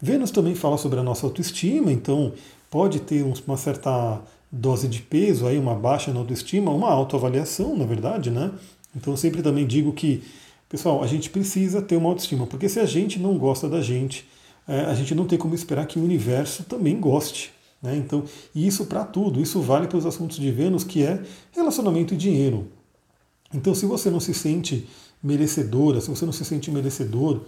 Vênus 0.00 0.30
também 0.30 0.54
fala 0.54 0.76
sobre 0.78 0.98
a 0.98 1.02
nossa 1.02 1.26
autoestima, 1.26 1.92
então 1.92 2.32
pode 2.70 3.00
ter 3.00 3.22
uma 3.22 3.56
certa 3.56 4.20
dose 4.50 4.88
de 4.88 5.00
peso, 5.00 5.46
aí 5.46 5.58
uma 5.58 5.74
baixa 5.74 6.12
na 6.12 6.18
autoestima, 6.18 6.72
uma 6.72 6.90
autoavaliação, 6.90 7.76
na 7.76 7.84
verdade, 7.84 8.30
né? 8.30 8.50
Então 8.96 9.12
eu 9.12 9.16
sempre 9.16 9.42
também 9.42 9.66
digo 9.66 9.92
que, 9.92 10.22
pessoal, 10.72 11.02
a 11.02 11.06
gente 11.06 11.28
precisa 11.28 11.82
ter 11.82 11.96
uma 11.96 12.08
autoestima, 12.08 12.46
porque 12.46 12.66
se 12.66 12.80
a 12.80 12.86
gente 12.86 13.18
não 13.18 13.36
gosta 13.36 13.68
da 13.68 13.82
gente, 13.82 14.26
é, 14.66 14.80
a 14.86 14.94
gente 14.94 15.14
não 15.14 15.26
tem 15.26 15.38
como 15.38 15.54
esperar 15.54 15.86
que 15.86 15.98
o 15.98 16.02
universo 16.02 16.64
também 16.64 16.98
goste. 16.98 17.52
Né? 17.82 17.94
Então, 17.94 18.24
e 18.54 18.66
isso 18.66 18.86
para 18.86 19.04
tudo, 19.04 19.38
isso 19.38 19.60
vale 19.60 19.86
para 19.86 19.98
os 19.98 20.06
assuntos 20.06 20.38
de 20.38 20.50
Vênus, 20.50 20.82
que 20.82 21.02
é 21.02 21.22
relacionamento 21.52 22.14
e 22.14 22.16
dinheiro. 22.16 22.68
Então, 23.52 23.74
se 23.74 23.84
você 23.84 24.08
não 24.08 24.18
se 24.18 24.32
sente 24.32 24.88
merecedora, 25.22 26.00
se 26.00 26.08
você 26.08 26.24
não 26.24 26.32
se 26.32 26.42
sente 26.42 26.70
merecedor, 26.70 27.42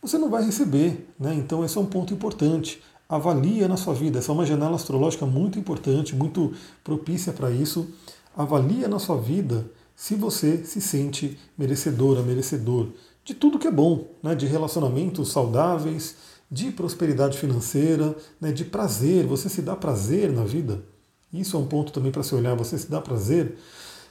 você 0.00 0.16
não 0.16 0.30
vai 0.30 0.42
receber. 0.42 1.06
Né? 1.18 1.34
Então, 1.34 1.62
esse 1.62 1.76
é 1.76 1.80
um 1.82 1.86
ponto 1.86 2.14
importante 2.14 2.80
avalia 3.06 3.68
na 3.68 3.76
sua 3.76 3.92
vida. 3.92 4.20
Essa 4.20 4.32
é 4.32 4.34
uma 4.34 4.46
janela 4.46 4.76
astrológica 4.76 5.26
muito 5.26 5.58
importante, 5.58 6.16
muito 6.16 6.54
propícia 6.82 7.30
para 7.30 7.50
isso. 7.50 7.90
Avalia 8.34 8.88
na 8.88 8.98
sua 8.98 9.18
vida 9.18 9.66
se 10.00 10.14
você 10.14 10.64
se 10.64 10.80
sente 10.80 11.38
merecedora, 11.58 12.22
merecedor 12.22 12.88
de 13.22 13.34
tudo 13.34 13.58
que 13.58 13.68
é 13.68 13.70
bom, 13.70 14.08
né? 14.22 14.34
de 14.34 14.46
relacionamentos 14.46 15.30
saudáveis, 15.30 16.16
de 16.50 16.72
prosperidade 16.72 17.36
financeira, 17.36 18.16
né? 18.40 18.50
de 18.50 18.64
prazer. 18.64 19.26
Você 19.26 19.50
se 19.50 19.60
dá 19.60 19.76
prazer 19.76 20.32
na 20.32 20.42
vida. 20.42 20.82
Isso 21.30 21.54
é 21.54 21.60
um 21.60 21.66
ponto 21.66 21.92
também 21.92 22.10
para 22.10 22.22
se 22.22 22.34
olhar. 22.34 22.56
Você 22.56 22.78
se 22.78 22.90
dá 22.90 22.98
prazer? 22.98 23.58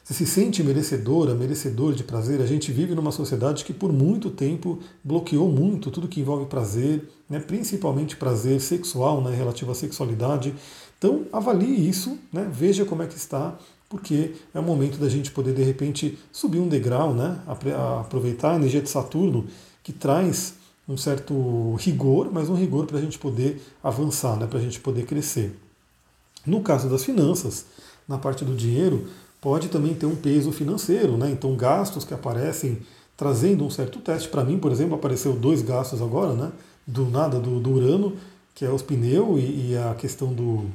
Você 0.03 0.13
se 0.13 0.27
sente 0.27 0.61
merecedora, 0.61 1.33
merecedor 1.33 1.95
de 1.95 2.03
prazer? 2.03 2.39
A 2.39 2.45
gente 2.45 2.71
vive 2.71 2.93
numa 2.93 3.11
sociedade 3.11 3.65
que 3.65 3.73
por 3.73 3.91
muito 3.91 4.29
tempo 4.29 4.77
bloqueou 5.03 5.51
muito 5.51 5.89
tudo 5.89 6.07
que 6.07 6.21
envolve 6.21 6.45
prazer, 6.45 7.09
né? 7.27 7.39
principalmente 7.39 8.15
prazer 8.15 8.61
sexual, 8.61 9.23
né? 9.23 9.35
relativo 9.35 9.71
à 9.71 9.75
sexualidade. 9.75 10.53
Então 10.99 11.25
avalie 11.33 11.89
isso, 11.89 12.15
né? 12.31 12.47
veja 12.53 12.85
como 12.85 13.01
é 13.01 13.07
que 13.07 13.17
está, 13.17 13.57
porque 13.89 14.35
é 14.53 14.59
o 14.59 14.63
momento 14.63 14.99
da 14.99 15.09
gente 15.09 15.31
poder 15.31 15.53
de 15.53 15.63
repente 15.63 16.17
subir 16.31 16.59
um 16.59 16.67
degrau, 16.67 17.13
né? 17.13 17.39
aproveitar 17.99 18.51
a 18.51 18.55
energia 18.55 18.81
de 18.81 18.89
Saturno 18.89 19.47
que 19.83 19.91
traz 19.91 20.53
um 20.87 20.95
certo 20.95 21.75
rigor, 21.79 22.29
mas 22.31 22.49
um 22.49 22.55
rigor 22.55 22.85
para 22.85 22.99
a 22.99 23.01
gente 23.01 23.17
poder 23.17 23.61
avançar, 23.83 24.37
né? 24.37 24.45
para 24.45 24.59
a 24.59 24.61
gente 24.61 24.79
poder 24.79 25.05
crescer. 25.05 25.57
No 26.45 26.61
caso 26.61 26.87
das 26.87 27.03
finanças, 27.03 27.65
na 28.07 28.17
parte 28.17 28.45
do 28.45 28.55
dinheiro, 28.55 29.07
pode 29.41 29.69
também 29.69 29.93
ter 29.93 30.05
um 30.05 30.15
peso 30.15 30.51
financeiro, 30.51 31.17
né? 31.17 31.29
Então 31.29 31.55
gastos 31.55 32.03
que 32.03 32.13
aparecem 32.13 32.79
trazendo 33.15 33.65
um 33.65 33.69
certo 33.69 33.99
teste. 33.99 34.29
Para 34.29 34.43
mim, 34.43 34.57
por 34.57 34.71
exemplo, 34.71 34.95
apareceu 34.95 35.33
dois 35.33 35.61
gastos 35.61 36.01
agora, 36.01 36.33
né? 36.33 36.51
Do 36.87 37.05
nada 37.05 37.39
do, 37.39 37.59
do 37.59 37.71
Urano, 37.71 38.15
que 38.55 38.65
é 38.65 38.69
os 38.69 38.81
pneus 38.81 39.39
e, 39.39 39.71
e, 39.71 39.77
a 39.77 39.93
questão 39.93 40.33
do, 40.33 40.65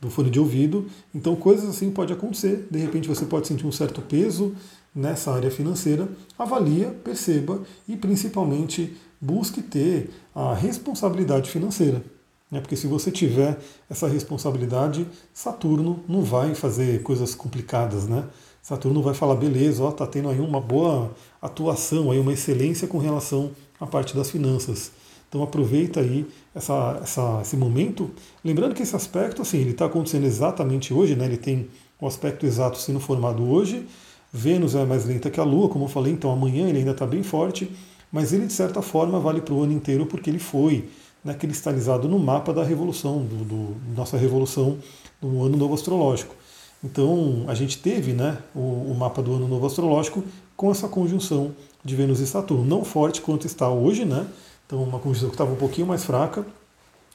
do 0.00 0.10
fone 0.10 0.30
de 0.30 0.40
ouvido. 0.40 0.86
Então 1.14 1.36
coisas 1.36 1.68
assim 1.68 1.90
pode 1.90 2.12
acontecer. 2.12 2.66
De 2.70 2.78
repente 2.78 3.08
você 3.08 3.26
pode 3.26 3.46
sentir 3.46 3.66
um 3.66 3.72
certo 3.72 4.00
peso 4.00 4.54
nessa 4.94 5.32
área 5.32 5.50
financeira. 5.50 6.08
Avalia, 6.38 6.88
perceba 7.04 7.62
e 7.86 7.96
principalmente 7.96 8.96
busque 9.20 9.60
ter 9.60 10.10
a 10.34 10.54
responsabilidade 10.54 11.50
financeira. 11.50 12.02
Né? 12.50 12.60
Porque 12.60 12.76
se 12.76 12.86
você 12.86 13.10
tiver 13.10 13.58
essa 13.88 14.08
responsabilidade, 14.08 15.06
Saturno 15.32 16.02
não 16.08 16.22
vai 16.22 16.54
fazer 16.54 17.02
coisas 17.02 17.34
complicadas, 17.34 18.08
né? 18.08 18.24
Saturno 18.62 19.02
vai 19.02 19.14
falar, 19.14 19.36
beleza, 19.36 19.82
ó, 19.82 19.90
tá 19.90 20.06
tendo 20.06 20.28
aí 20.28 20.38
uma 20.38 20.60
boa 20.60 21.14
atuação, 21.40 22.10
aí 22.10 22.18
uma 22.18 22.32
excelência 22.32 22.86
com 22.86 22.98
relação 22.98 23.52
à 23.80 23.86
parte 23.86 24.14
das 24.14 24.30
finanças. 24.30 24.92
Então 25.30 25.44
aproveita 25.44 26.00
aí 26.00 26.26
essa, 26.52 26.98
essa, 27.00 27.38
esse 27.40 27.56
momento. 27.56 28.10
Lembrando 28.44 28.74
que 28.74 28.82
esse 28.82 28.96
aspecto, 28.96 29.42
assim, 29.42 29.58
ele 29.58 29.70
está 29.70 29.86
acontecendo 29.86 30.26
exatamente 30.26 30.92
hoje, 30.92 31.14
né? 31.14 31.24
Ele 31.24 31.36
tem 31.36 31.68
o 32.00 32.04
um 32.04 32.08
aspecto 32.08 32.44
exato 32.44 32.78
sendo 32.78 32.98
formado 32.98 33.48
hoje. 33.48 33.86
Vênus 34.32 34.74
é 34.74 34.84
mais 34.84 35.06
lenta 35.06 35.30
que 35.30 35.38
a 35.38 35.44
Lua, 35.44 35.68
como 35.68 35.84
eu 35.84 35.88
falei, 35.88 36.12
então 36.12 36.32
amanhã 36.32 36.68
ele 36.68 36.78
ainda 36.78 36.90
está 36.90 37.06
bem 37.06 37.22
forte, 37.22 37.70
mas 38.10 38.32
ele 38.32 38.46
de 38.46 38.52
certa 38.52 38.82
forma 38.82 39.20
vale 39.20 39.40
para 39.40 39.54
o 39.54 39.62
ano 39.62 39.72
inteiro 39.72 40.04
porque 40.04 40.28
ele 40.28 40.38
foi 40.40 40.88
né, 41.24 41.34
cristalizado 41.34 42.08
no 42.08 42.18
mapa 42.18 42.52
da 42.52 42.64
revolução, 42.64 43.24
do, 43.24 43.44
do, 43.44 43.76
nossa 43.94 44.16
revolução 44.16 44.78
do 45.20 45.44
ano 45.44 45.56
novo 45.56 45.74
astrológico. 45.74 46.34
Então 46.82 47.44
a 47.46 47.54
gente 47.54 47.78
teve 47.78 48.12
né, 48.12 48.38
o, 48.54 48.58
o, 48.58 48.96
mapa 48.98 49.22
do 49.22 49.34
ano 49.34 49.46
novo 49.46 49.66
astrológico 49.66 50.24
com 50.56 50.70
essa 50.70 50.88
conjunção 50.88 51.52
de 51.84 51.94
Vênus 51.94 52.20
e 52.20 52.26
Saturno, 52.26 52.64
não 52.64 52.84
forte 52.84 53.20
quanto 53.20 53.46
está 53.46 53.68
hoje, 53.68 54.04
né? 54.04 54.26
Então 54.70 54.84
uma 54.84 55.00
conjunção 55.00 55.30
que 55.30 55.34
estava 55.34 55.50
um 55.50 55.56
pouquinho 55.56 55.84
mais 55.84 56.04
fraca, 56.04 56.46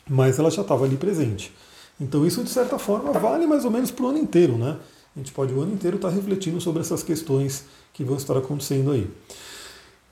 mas 0.10 0.38
ela 0.38 0.52
já 0.52 0.62
estava 0.62 0.84
ali 0.84 0.98
presente. 0.98 1.54
Então 2.02 2.28
isso 2.28 2.44
de 2.44 2.50
certa 2.50 2.78
forma 2.78 3.14
vale 3.14 3.48
mais 3.48 3.64
ou 3.64 3.72
menos 3.72 3.92
para 3.92 4.04
o 4.04 4.10
ano 4.10 4.18
inteiro, 4.18 4.58
né? 4.58 4.76
A 5.16 5.20
gente 5.20 5.32
pode 5.32 5.54
o 5.54 5.62
ano 5.62 5.72
inteiro 5.72 5.96
estar 5.96 6.10
refletindo 6.10 6.60
sobre 6.60 6.82
essas 6.82 7.02
questões 7.02 7.64
que 7.94 8.04
vão 8.04 8.18
estar 8.18 8.38
acontecendo 8.38 8.92
aí. 8.92 9.10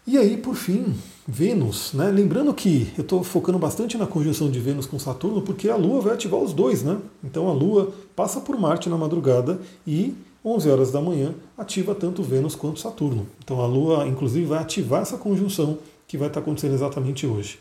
E 0.07 0.17
aí, 0.17 0.37
por 0.37 0.55
fim, 0.55 0.95
Vênus, 1.27 1.91
né? 1.91 2.09
Lembrando 2.09 2.53
que 2.53 2.89
eu 2.97 3.01
estou 3.01 3.21
focando 3.25 3.59
bastante 3.59 3.97
na 3.97 4.07
conjunção 4.07 4.49
de 4.49 4.59
Vênus 4.59 4.85
com 4.85 4.97
Saturno, 4.97 5.41
porque 5.41 5.67
a 5.67 5.75
Lua 5.75 5.99
vai 5.99 6.13
ativar 6.13 6.39
os 6.39 6.53
dois, 6.53 6.81
né? 6.81 6.97
Então 7.21 7.49
a 7.49 7.53
Lua 7.53 7.93
passa 8.15 8.39
por 8.39 8.57
Marte 8.57 8.87
na 8.87 8.97
madrugada 8.97 9.59
e 9.85 10.15
11 10.45 10.69
horas 10.69 10.91
da 10.91 11.01
manhã 11.01 11.35
ativa 11.57 11.93
tanto 11.93 12.23
Vênus 12.23 12.55
quanto 12.55 12.79
Saturno. 12.79 13.27
Então 13.43 13.59
a 13.59 13.65
Lua, 13.65 14.07
inclusive, 14.07 14.45
vai 14.45 14.59
ativar 14.59 15.01
essa 15.01 15.17
conjunção 15.17 15.77
que 16.13 16.17
vai 16.17 16.27
estar 16.27 16.41
acontecendo 16.41 16.75
exatamente 16.75 17.25
hoje. 17.25 17.57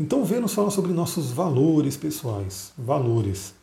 Então 0.00 0.24
Vênus 0.24 0.52
fala 0.52 0.68
sobre 0.68 0.92
nossos 0.92 1.30
valores 1.30 1.96
pessoais, 1.96 2.72
valores. 2.76 3.54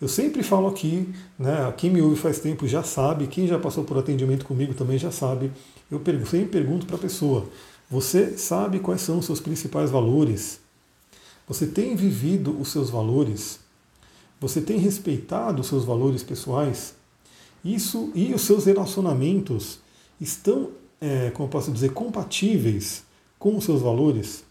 Eu 0.00 0.06
sempre 0.06 0.44
falo 0.44 0.68
aqui, 0.68 1.12
né, 1.36 1.74
quem 1.76 1.90
me 1.90 2.00
ouve 2.00 2.14
faz 2.14 2.38
tempo 2.38 2.68
já 2.68 2.84
sabe, 2.84 3.26
quem 3.26 3.48
já 3.48 3.58
passou 3.58 3.82
por 3.82 3.98
atendimento 3.98 4.44
comigo 4.44 4.74
também 4.74 4.96
já 4.96 5.10
sabe, 5.10 5.50
eu 5.90 6.00
sempre 6.24 6.50
pergunto 6.50 6.86
para 6.86 6.94
a 6.94 7.00
pessoa: 7.00 7.48
você 7.90 8.38
sabe 8.38 8.78
quais 8.78 9.00
são 9.00 9.18
os 9.18 9.26
seus 9.26 9.40
principais 9.40 9.90
valores? 9.90 10.60
Você 11.48 11.66
tem 11.66 11.96
vivido 11.96 12.56
os 12.60 12.68
seus 12.68 12.90
valores? 12.90 13.58
Você 14.40 14.60
tem 14.60 14.78
respeitado 14.78 15.62
os 15.62 15.66
seus 15.66 15.84
valores 15.84 16.22
pessoais? 16.22 16.94
Isso 17.64 18.12
e 18.14 18.32
os 18.32 18.42
seus 18.42 18.66
relacionamentos 18.66 19.80
estão, 20.20 20.70
é, 21.00 21.30
como 21.30 21.48
posso 21.48 21.72
dizer, 21.72 21.92
compatíveis 21.92 23.03
com 23.44 23.58
os 23.58 23.64
seus 23.64 23.82
valores? 23.82 24.42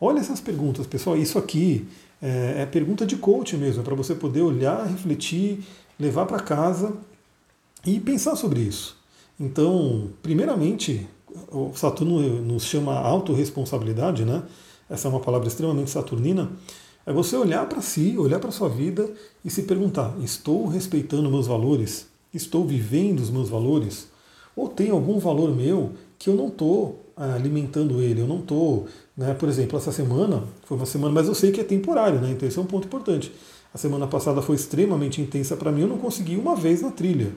Olha 0.00 0.20
essas 0.20 0.40
perguntas, 0.40 0.86
pessoal. 0.86 1.16
Isso 1.16 1.36
aqui 1.38 1.88
é, 2.22 2.62
é 2.62 2.66
pergunta 2.66 3.04
de 3.04 3.16
coach 3.16 3.56
mesmo, 3.56 3.80
é 3.80 3.84
para 3.84 3.96
você 3.96 4.14
poder 4.14 4.42
olhar, 4.42 4.86
refletir, 4.86 5.64
levar 5.98 6.24
para 6.24 6.38
casa 6.38 6.96
e 7.84 7.98
pensar 7.98 8.36
sobre 8.36 8.60
isso. 8.60 8.96
Então, 9.40 10.08
primeiramente, 10.22 11.04
o 11.50 11.72
Saturno 11.74 12.20
nos 12.42 12.62
chama 12.62 12.96
autorresponsabilidade, 12.96 14.24
né? 14.24 14.44
Essa 14.88 15.08
é 15.08 15.10
uma 15.10 15.18
palavra 15.18 15.48
extremamente 15.48 15.90
saturnina. 15.90 16.52
É 17.04 17.12
você 17.12 17.34
olhar 17.34 17.68
para 17.68 17.82
si, 17.82 18.16
olhar 18.16 18.38
para 18.38 18.52
sua 18.52 18.68
vida 18.68 19.12
e 19.44 19.50
se 19.50 19.64
perguntar: 19.64 20.14
estou 20.22 20.68
respeitando 20.68 21.28
meus 21.28 21.48
valores? 21.48 22.06
Estou 22.32 22.64
vivendo 22.64 23.18
os 23.18 23.30
meus 23.30 23.48
valores? 23.48 24.06
Ou 24.54 24.68
tem 24.68 24.90
algum 24.90 25.18
valor 25.18 25.52
meu 25.52 25.94
que 26.16 26.30
eu 26.30 26.36
não 26.36 26.46
estou 26.46 27.00
eh, 27.00 27.05
alimentando 27.16 28.02
ele? 28.02 28.20
Eu 28.20 28.26
não 28.26 28.40
estou, 28.40 28.86
né? 29.16 29.34
Por 29.34 29.48
exemplo, 29.48 29.78
essa 29.78 29.90
semana 29.90 30.42
foi 30.64 30.76
uma 30.76 30.86
semana, 30.86 31.14
mas 31.14 31.28
eu 31.28 31.34
sei 31.34 31.50
que 31.50 31.60
é 31.60 31.64
temporário, 31.64 32.20
né? 32.20 32.30
Então 32.32 32.48
esse 32.48 32.58
é 32.58 32.62
um 32.62 32.66
ponto 32.66 32.86
importante. 32.86 33.32
A 33.72 33.78
semana 33.78 34.06
passada 34.06 34.40
foi 34.42 34.56
extremamente 34.56 35.20
intensa 35.20 35.56
para 35.56 35.72
mim, 35.72 35.82
eu 35.82 35.88
não 35.88 35.98
consegui 35.98 36.36
uma 36.36 36.54
vez 36.54 36.82
na 36.82 36.90
trilha. 36.90 37.32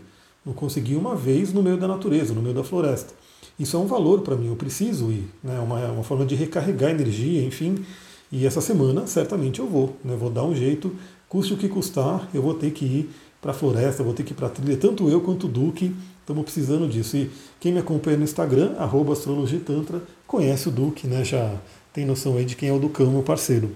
Não 0.45 0.53
consegui 0.53 0.95
uma 0.95 1.15
vez 1.15 1.53
no 1.53 1.62
meio 1.62 1.77
da 1.77 1.88
natureza, 1.88 2.33
no 2.33 2.41
meio 2.41 2.55
da 2.55 2.63
floresta. 2.63 3.13
Isso 3.59 3.75
é 3.75 3.79
um 3.79 3.86
valor 3.86 4.21
para 4.21 4.36
mim, 4.36 4.48
eu 4.48 4.55
preciso 4.55 5.12
ir. 5.12 5.29
Né? 5.43 5.55
É 5.57 5.59
uma, 5.59 5.91
uma 5.91 6.03
forma 6.03 6.25
de 6.25 6.36
recarregar 6.36 6.91
energia, 6.91 7.43
enfim. 7.43 7.83
E 8.31 8.45
essa 8.45 8.62
semana, 8.62 9.05
certamente 9.05 9.59
eu 9.59 9.67
vou. 9.67 9.98
Né? 10.03 10.15
Vou 10.15 10.29
dar 10.29 10.43
um 10.43 10.55
jeito, 10.55 10.95
custe 11.27 11.53
o 11.53 11.57
que 11.57 11.67
custar, 11.67 12.27
eu 12.33 12.41
vou 12.41 12.53
ter 12.53 12.71
que 12.71 12.86
ir 12.86 13.09
para 13.41 13.51
a 13.51 13.53
floresta, 13.53 14.03
vou 14.03 14.13
ter 14.13 14.24
que 14.24 14.31
ir 14.31 14.36
para 14.36 14.48
a 14.48 14.50
trilha. 14.50 14.77
Tanto 14.77 15.09
eu 15.09 15.19
quanto 15.21 15.45
o 15.45 15.50
Duque 15.50 15.93
estamos 16.29 16.43
precisando 16.43 16.88
disso. 16.88 17.17
E 17.17 17.31
quem 17.59 17.74
me 17.74 17.79
acompanha 17.79 18.17
no 18.17 18.24
Instagram, 18.24 18.75
astrologitantra, 18.77 20.01
conhece 20.27 20.69
o 20.69 20.71
Duque, 20.71 21.07
né? 21.07 21.25
já 21.25 21.55
tem 21.91 22.05
noção 22.05 22.38
aí 22.38 22.45
de 22.45 22.55
quem 22.55 22.69
é 22.69 22.74
o 22.74 22.77
Ducão, 22.77 23.12
meu 23.12 23.24
parceiro. 23.24 23.75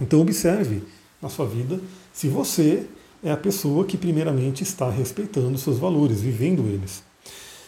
Então 0.00 0.20
observe 0.20 0.82
na 1.20 1.28
sua 1.28 1.44
vida 1.44 1.78
se 2.12 2.28
você 2.28 2.86
é 3.22 3.30
a 3.30 3.36
pessoa 3.36 3.84
que 3.84 3.98
primeiramente 3.98 4.62
está 4.62 4.88
respeitando 4.88 5.58
seus 5.58 5.78
valores, 5.78 6.22
vivendo 6.22 6.66
eles. 6.66 7.02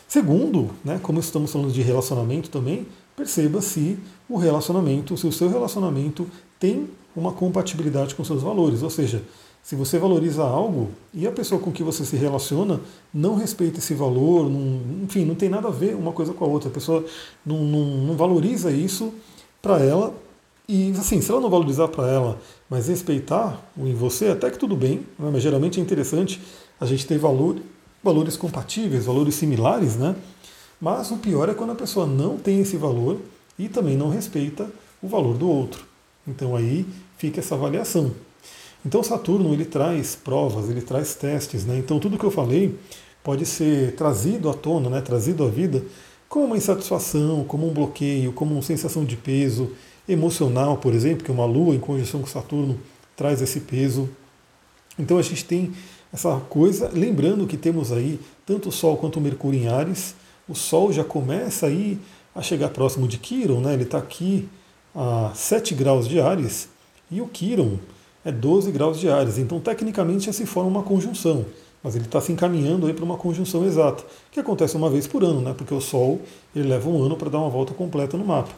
Segundo, 0.08 0.70
né, 0.84 0.98
como 1.02 1.20
estamos 1.20 1.52
falando 1.52 1.72
de 1.72 1.82
relacionamento 1.82 2.48
também, 2.48 2.86
perceba 3.14 3.60
se 3.60 3.98
o 4.28 4.38
relacionamento, 4.38 5.16
se 5.16 5.26
o 5.26 5.32
seu 5.32 5.48
relacionamento 5.48 6.26
tem 6.58 6.88
uma 7.14 7.32
compatibilidade 7.32 8.14
com 8.14 8.24
seus 8.24 8.42
valores, 8.42 8.82
ou 8.82 8.90
seja, 8.90 9.22
se 9.62 9.76
você 9.76 9.98
valoriza 9.98 10.42
algo 10.42 10.90
e 11.12 11.26
a 11.26 11.32
pessoa 11.32 11.60
com 11.60 11.70
que 11.70 11.82
você 11.82 12.04
se 12.04 12.16
relaciona 12.16 12.80
não 13.12 13.34
respeita 13.36 13.78
esse 13.78 13.94
valor, 13.94 14.48
não, 14.48 14.80
enfim, 15.04 15.24
não 15.24 15.34
tem 15.34 15.48
nada 15.48 15.68
a 15.68 15.70
ver 15.70 15.94
uma 15.94 16.12
coisa 16.12 16.32
com 16.32 16.44
a 16.44 16.48
outra, 16.48 16.68
a 16.68 16.72
pessoa 16.72 17.04
não, 17.44 17.58
não, 17.64 17.84
não 18.06 18.16
valoriza 18.16 18.70
isso 18.70 19.12
para 19.60 19.78
ela, 19.78 20.14
e 20.72 20.92
assim, 20.92 21.20
se 21.20 21.30
ela 21.32 21.40
não 21.40 21.50
valorizar 21.50 21.88
para 21.88 22.08
ela, 22.08 22.38
mas 22.68 22.86
respeitar 22.86 23.60
em 23.76 23.92
você, 23.92 24.28
até 24.28 24.48
que 24.48 24.56
tudo 24.56 24.76
bem, 24.76 24.98
né? 25.18 25.28
mas 25.32 25.42
geralmente 25.42 25.80
é 25.80 25.82
interessante 25.82 26.40
a 26.80 26.86
gente 26.86 27.06
ter 27.08 27.18
valor, 27.18 27.56
valores 28.04 28.36
compatíveis, 28.36 29.04
valores 29.04 29.34
similares, 29.34 29.96
né? 29.96 30.14
Mas 30.80 31.10
o 31.10 31.16
pior 31.16 31.48
é 31.48 31.54
quando 31.54 31.72
a 31.72 31.74
pessoa 31.74 32.06
não 32.06 32.38
tem 32.38 32.60
esse 32.60 32.76
valor 32.76 33.18
e 33.58 33.68
também 33.68 33.96
não 33.96 34.10
respeita 34.10 34.70
o 35.02 35.08
valor 35.08 35.36
do 35.36 35.48
outro. 35.48 35.84
Então 36.24 36.54
aí 36.54 36.86
fica 37.18 37.40
essa 37.40 37.56
avaliação. 37.56 38.12
Então 38.84 39.02
Saturno 39.02 39.52
ele 39.52 39.64
traz 39.64 40.16
provas, 40.16 40.70
ele 40.70 40.80
traz 40.80 41.14
testes, 41.14 41.64
né? 41.66 41.78
Então 41.78 41.98
tudo 41.98 42.18
que 42.18 42.24
eu 42.24 42.30
falei 42.30 42.78
pode 43.22 43.44
ser 43.44 43.94
trazido 43.94 44.48
à 44.48 44.54
tona, 44.54 44.88
né? 44.88 45.00
Trazido 45.00 45.44
à 45.44 45.48
vida 45.48 45.82
como 46.28 46.46
uma 46.46 46.56
insatisfação, 46.56 47.44
como 47.44 47.68
um 47.68 47.72
bloqueio, 47.72 48.32
como 48.32 48.54
uma 48.54 48.62
sensação 48.62 49.04
de 49.04 49.16
peso, 49.16 49.72
emocional, 50.08 50.76
por 50.78 50.94
exemplo, 50.94 51.24
que 51.24 51.30
uma 51.30 51.44
Lua 51.44 51.74
em 51.74 51.80
conjunção 51.80 52.20
com 52.20 52.26
Saturno 52.26 52.78
traz 53.16 53.42
esse 53.42 53.60
peso. 53.60 54.08
Então 54.98 55.18
a 55.18 55.22
gente 55.22 55.44
tem 55.44 55.72
essa 56.12 56.36
coisa, 56.48 56.90
lembrando 56.92 57.46
que 57.46 57.56
temos 57.56 57.92
aí 57.92 58.20
tanto 58.46 58.68
o 58.68 58.72
Sol 58.72 58.96
quanto 58.96 59.18
o 59.18 59.20
Mercúrio 59.20 59.60
em 59.60 59.68
Ares. 59.68 60.14
O 60.48 60.54
Sol 60.54 60.92
já 60.92 61.04
começa 61.04 61.66
aí 61.66 61.98
a 62.34 62.42
chegar 62.42 62.68
próximo 62.68 63.06
de 63.08 63.18
Quiron, 63.18 63.60
né? 63.60 63.74
ele 63.74 63.82
está 63.82 63.98
aqui 63.98 64.48
a 64.94 65.32
7 65.34 65.74
graus 65.74 66.08
de 66.08 66.20
Ares, 66.20 66.68
e 67.10 67.20
o 67.20 67.26
Quiron 67.26 67.78
é 68.24 68.30
12 68.30 68.70
graus 68.70 68.98
de 68.98 69.08
Ares. 69.08 69.38
Então, 69.38 69.60
tecnicamente, 69.60 70.26
já 70.26 70.32
se 70.32 70.46
forma 70.46 70.70
uma 70.70 70.82
conjunção, 70.82 71.46
mas 71.82 71.96
ele 71.96 72.04
está 72.04 72.20
se 72.20 72.32
encaminhando 72.32 72.92
para 72.92 73.04
uma 73.04 73.16
conjunção 73.16 73.64
exata, 73.64 74.04
que 74.30 74.40
acontece 74.40 74.76
uma 74.76 74.90
vez 74.90 75.06
por 75.06 75.24
ano, 75.24 75.40
né? 75.40 75.54
porque 75.56 75.72
o 75.72 75.80
Sol 75.80 76.20
ele 76.54 76.68
leva 76.68 76.88
um 76.88 77.02
ano 77.02 77.16
para 77.16 77.30
dar 77.30 77.38
uma 77.38 77.48
volta 77.48 77.72
completa 77.72 78.16
no 78.16 78.24
mapa. 78.24 78.50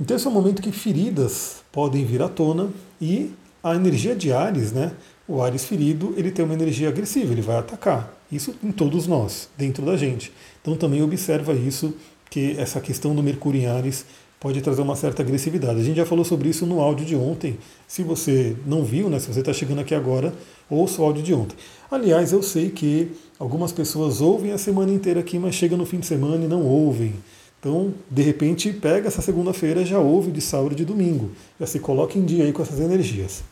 Então, 0.00 0.16
esse 0.16 0.26
é 0.26 0.30
o 0.30 0.32
momento 0.32 0.62
que 0.62 0.72
feridas 0.72 1.62
podem 1.72 2.04
vir 2.04 2.22
à 2.22 2.28
tona 2.28 2.70
e 3.00 3.32
a 3.62 3.74
energia 3.74 4.14
de 4.14 4.32
Ares, 4.32 4.72
né? 4.72 4.92
o 5.28 5.42
Ares 5.42 5.64
ferido, 5.64 6.14
ele 6.16 6.30
tem 6.30 6.44
uma 6.44 6.54
energia 6.54 6.88
agressiva, 6.88 7.32
ele 7.32 7.42
vai 7.42 7.56
atacar. 7.56 8.14
Isso 8.30 8.54
em 8.62 8.70
todos 8.70 9.06
nós, 9.06 9.48
dentro 9.56 9.84
da 9.84 9.96
gente. 9.96 10.32
Então, 10.60 10.76
também 10.76 11.02
observa 11.02 11.52
isso, 11.52 11.94
que 12.28 12.58
essa 12.58 12.80
questão 12.80 13.14
do 13.14 13.22
Mercúrio 13.22 13.60
em 13.60 13.66
Ares 13.66 14.04
pode 14.38 14.60
trazer 14.60 14.82
uma 14.82 14.96
certa 14.96 15.22
agressividade. 15.22 15.80
A 15.80 15.82
gente 15.82 15.96
já 15.96 16.06
falou 16.06 16.24
sobre 16.24 16.48
isso 16.48 16.66
no 16.66 16.80
áudio 16.80 17.06
de 17.06 17.16
ontem. 17.16 17.58
Se 17.86 18.02
você 18.02 18.56
não 18.66 18.84
viu, 18.84 19.08
né, 19.08 19.18
se 19.18 19.32
você 19.32 19.40
está 19.40 19.52
chegando 19.52 19.80
aqui 19.80 19.94
agora, 19.94 20.32
ouça 20.68 21.00
o 21.00 21.04
áudio 21.04 21.22
de 21.22 21.34
ontem. 21.34 21.56
Aliás, 21.90 22.32
eu 22.32 22.42
sei 22.42 22.70
que 22.70 23.12
algumas 23.38 23.72
pessoas 23.72 24.20
ouvem 24.20 24.52
a 24.52 24.58
semana 24.58 24.92
inteira 24.92 25.20
aqui, 25.20 25.38
mas 25.38 25.54
chega 25.54 25.76
no 25.76 25.86
fim 25.86 25.98
de 25.98 26.06
semana 26.06 26.44
e 26.44 26.48
não 26.48 26.62
ouvem. 26.62 27.14
Então, 27.58 27.94
de 28.10 28.22
repente, 28.22 28.72
pega 28.72 29.08
essa 29.08 29.22
segunda-feira, 29.22 29.84
já 29.84 29.98
ouve 29.98 30.30
de 30.30 30.40
sábado 30.40 30.72
e 30.72 30.76
de 30.76 30.84
domingo. 30.84 31.30
Já 31.58 31.66
se 31.66 31.80
coloca 31.80 32.18
em 32.18 32.24
dia 32.24 32.44
aí 32.44 32.52
com 32.52 32.62
essas 32.62 32.78
energias. 32.78 33.42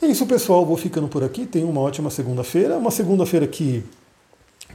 É 0.00 0.06
isso, 0.06 0.24
pessoal. 0.26 0.64
Vou 0.64 0.76
ficando 0.76 1.08
por 1.08 1.24
aqui. 1.24 1.46
Tenha 1.46 1.66
uma 1.66 1.80
ótima 1.80 2.10
segunda-feira. 2.10 2.76
Uma 2.78 2.90
segunda-feira 2.90 3.46
que 3.46 3.82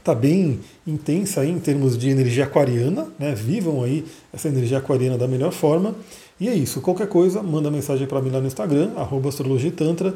está 0.06 0.14
bem 0.14 0.60
intensa 0.86 1.42
aí 1.42 1.50
em 1.50 1.58
termos 1.58 1.98
de 1.98 2.10
energia 2.10 2.44
aquariana, 2.44 3.08
né? 3.18 3.34
Vivam 3.34 3.82
aí 3.82 4.06
essa 4.32 4.48
energia 4.48 4.78
aquariana 4.78 5.18
da 5.18 5.28
melhor 5.28 5.52
forma. 5.52 5.96
E 6.40 6.48
é 6.48 6.54
isso. 6.54 6.80
Qualquer 6.80 7.08
coisa, 7.08 7.42
manda 7.42 7.72
mensagem 7.72 8.06
para 8.06 8.22
mim 8.22 8.30
lá 8.30 8.40
no 8.40 8.46
Instagram, 8.46 8.92
astrologitantra. 9.28 10.14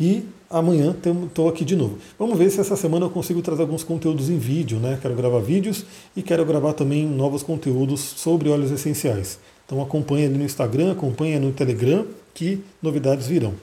E 0.00 0.24
amanhã 0.50 0.94
estou 1.24 1.48
aqui 1.48 1.64
de 1.64 1.76
novo. 1.76 1.98
Vamos 2.18 2.36
ver 2.36 2.50
se 2.50 2.60
essa 2.60 2.74
semana 2.74 3.06
eu 3.06 3.10
consigo 3.10 3.40
trazer 3.40 3.62
alguns 3.62 3.84
conteúdos 3.84 4.28
em 4.28 4.38
vídeo, 4.38 4.80
né? 4.80 4.98
Quero 5.00 5.14
gravar 5.14 5.38
vídeos 5.38 5.84
e 6.16 6.22
quero 6.22 6.44
gravar 6.44 6.72
também 6.72 7.06
novos 7.06 7.44
conteúdos 7.44 8.00
sobre 8.00 8.48
óleos 8.48 8.72
essenciais. 8.72 9.38
Então 9.64 9.80
acompanhe 9.80 10.26
ali 10.26 10.36
no 10.36 10.44
Instagram, 10.44 10.90
acompanhe 10.92 11.38
no 11.38 11.52
Telegram, 11.52 12.04
que 12.34 12.60
novidades 12.82 13.28
virão. 13.28 13.54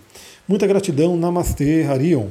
Muita 0.47 0.67
gratidão, 0.67 1.17
Namastê, 1.17 1.83
Harion. 1.83 2.27